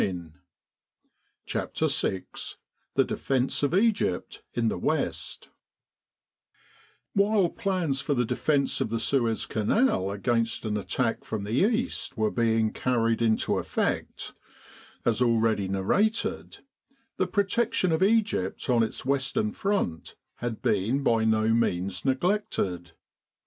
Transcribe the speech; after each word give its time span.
100 0.01 0.33
CHAPTER 1.45 1.87
VI 1.87 2.23
THE 2.95 3.03
DEFENCE 3.03 3.61
OF 3.61 3.75
EGYPT 3.75 4.41
ON 4.57 4.69
THE 4.69 4.79
WEST 4.79 5.49
WHILE 7.13 7.49
plans 7.49 8.01
for 8.01 8.15
the 8.15 8.25
defence 8.25 8.81
of 8.81 8.89
the 8.89 8.99
Suez 8.99 9.45
Canal 9.45 10.09
against 10.09 10.65
an 10.65 10.75
attack 10.75 11.23
from 11.23 11.43
the 11.43 11.51
east 11.51 12.17
were 12.17 12.31
being 12.31 12.73
carried 12.73 13.21
into 13.21 13.59
effect, 13.59 14.33
as 15.05 15.21
already 15.21 15.67
narrated, 15.67 16.61
the 17.17 17.27
protection 17.27 17.91
of 17.91 18.01
Egypt 18.01 18.67
on 18.71 18.81
its 18.81 19.05
western 19.05 19.51
front 19.51 20.15
had 20.37 20.63
been 20.63 21.03
by 21.03 21.25
no 21.25 21.49
means 21.49 22.03
neglected. 22.05 22.93